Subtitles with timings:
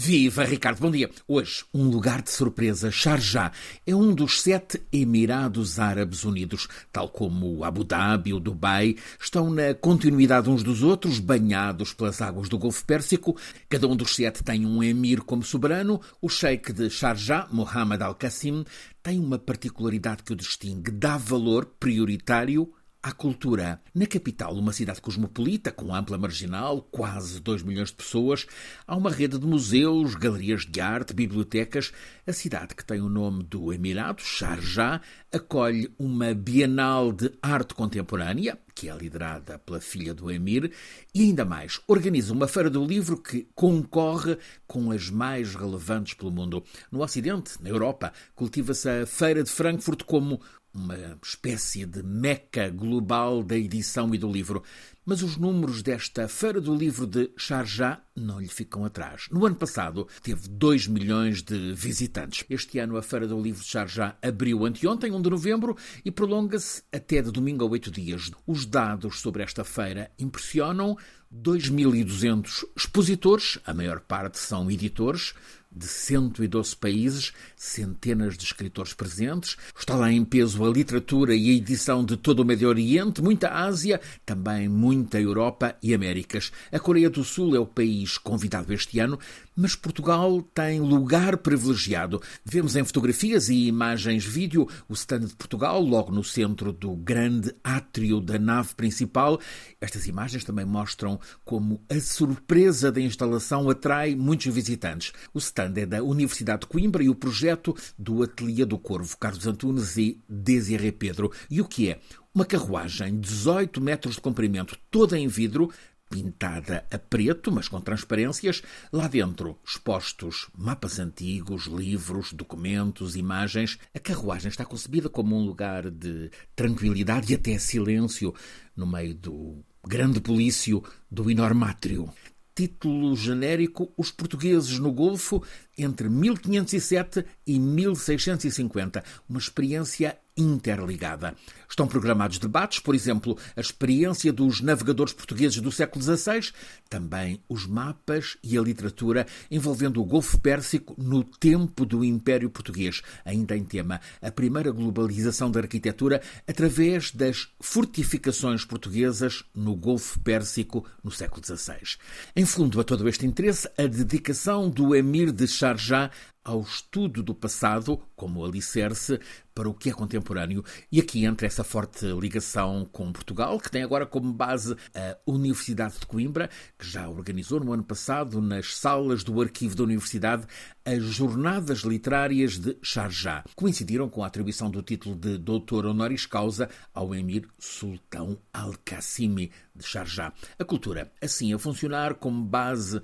[0.00, 1.10] Viva, Ricardo, bom dia.
[1.26, 2.88] Hoje, um lugar de surpresa.
[2.88, 3.50] Sharjah
[3.84, 9.74] é um dos sete Emirados Árabes Unidos, tal como Abu Dhabi ou Dubai, estão na
[9.74, 13.36] continuidade uns dos outros, banhados pelas águas do Golfo Pérsico.
[13.68, 16.00] Cada um dos sete tem um emir como soberano.
[16.22, 18.64] O sheik de Sharjah, Mohammed Al-Qassim,
[19.02, 22.72] tem uma particularidade que o distingue, dá valor prioritário
[23.08, 23.80] à cultura.
[23.94, 28.46] Na capital, uma cidade cosmopolita, com ampla marginal, quase 2 milhões de pessoas,
[28.86, 31.90] há uma rede de museus, galerias de arte, bibliotecas.
[32.26, 35.00] A cidade, que tem o nome do Emirado, Sharjah,
[35.32, 40.70] acolhe uma Bienal de Arte Contemporânea, que é liderada pela filha do Emir,
[41.12, 46.30] e ainda mais, organiza uma feira do livro que concorre com as mais relevantes pelo
[46.30, 46.62] mundo.
[46.88, 50.40] No Ocidente, na Europa, cultiva-se a Feira de Frankfurt como
[50.72, 54.62] uma espécie de meca global da edição e do livro.
[55.10, 59.26] Mas os números desta Feira do Livro de Sharjah não lhe ficam atrás.
[59.30, 62.44] No ano passado teve 2 milhões de visitantes.
[62.50, 65.74] Este ano a Feira do Livro de Sharjah abriu anteontem, 1 de novembro,
[66.04, 68.30] e prolonga-se até de domingo a 8 dias.
[68.46, 70.94] Os dados sobre esta feira impressionam.
[71.34, 75.34] 2.200 expositores, a maior parte são editores,
[75.78, 79.56] de 112 países, centenas de escritores presentes.
[79.78, 83.50] Está lá em peso a literatura e a edição de todo o Médio Oriente, muita
[83.50, 86.50] Ásia, também muita Europa e Américas.
[86.72, 89.18] A Coreia do Sul é o país convidado este ano,
[89.58, 92.22] mas Portugal tem lugar privilegiado.
[92.44, 97.52] Vemos em fotografias e imagens vídeo o stand de Portugal, logo no centro do grande
[97.64, 99.40] átrio da nave principal.
[99.80, 105.12] Estas imagens também mostram como a surpresa da instalação atrai muitos visitantes.
[105.34, 109.44] O stand é da Universidade de Coimbra e o projeto do Ateliê do Corvo, Carlos
[109.44, 111.32] Antunes e Desiré Pedro.
[111.50, 111.98] E o que é?
[112.32, 115.72] Uma carruagem, 18 metros de comprimento, toda em vidro,
[116.08, 123.78] pintada a preto, mas com transparências, lá dentro expostos mapas antigos, livros, documentos, imagens.
[123.94, 128.34] A carruagem está concebida como um lugar de tranquilidade e até silêncio
[128.74, 132.12] no meio do grande polício do enormátrio.
[132.54, 135.42] Título genérico: Os portugueses no Golfo
[135.78, 139.02] entre 1507 e 1650.
[139.28, 141.34] Uma experiência interligada.
[141.68, 146.52] Estão programados debates, por exemplo, a experiência dos navegadores portugueses do século XVI,
[146.88, 153.02] também os mapas e a literatura envolvendo o Golfo Pérsico no tempo do Império Português,
[153.24, 160.86] ainda em tema a primeira globalização da arquitetura através das fortificações portuguesas no Golfo Pérsico
[161.02, 161.98] no século XVI.
[162.34, 166.10] Em fundo a todo este interesse, a dedicação do Emir de Sharjah
[166.48, 169.20] ao estudo do passado como alicerce
[169.54, 170.64] para o que é contemporâneo.
[170.90, 175.98] E aqui entra essa forte ligação com Portugal, que tem agora como base a Universidade
[175.98, 176.48] de Coimbra,
[176.78, 180.46] que já organizou no ano passado, nas salas do arquivo da Universidade,
[180.84, 183.44] as Jornadas Literárias de Sharjah.
[183.54, 189.84] Coincidiram com a atribuição do título de doutor honoris causa ao emir Sultão Al-Qassimi de
[189.84, 190.32] Sharjah.
[190.58, 193.02] A cultura, assim, a funcionar como base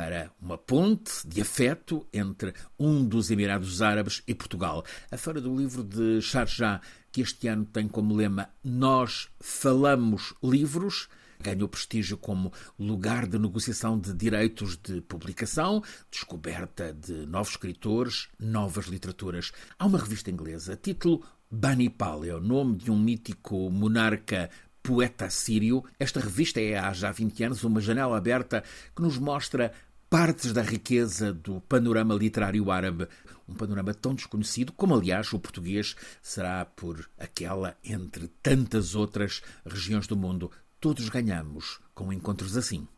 [0.00, 4.82] para uma ponte de afeto entre um dos Emirados Árabes e Portugal.
[5.10, 6.80] A Feira do Livro de Sharjah,
[7.12, 11.06] que este ano tem como lema Nós Falamos Livros,
[11.38, 18.86] ganhou prestígio como lugar de negociação de direitos de publicação, descoberta de novos escritores, novas
[18.86, 19.52] literaturas.
[19.78, 24.48] Há uma revista inglesa, título Bani Paleo, nome de um mítico monarca
[24.82, 25.84] poeta sírio.
[25.98, 29.72] Esta revista é há já 20 anos uma janela aberta que nos mostra
[30.10, 33.06] partes da riqueza do panorama literário árabe,
[33.48, 40.08] um panorama tão desconhecido como, aliás, o português será por aquela entre tantas outras regiões
[40.08, 40.50] do mundo.
[40.80, 42.88] Todos ganhamos com encontros assim.